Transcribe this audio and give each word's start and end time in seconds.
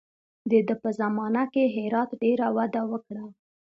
د 0.49 0.51
ده 0.67 0.75
په 0.81 0.89
زمانه 0.99 1.43
کې 1.53 1.73
هرات 1.75 2.09
ډېره 2.21 2.47
وده 2.57 2.81
وکړه. 2.91 3.23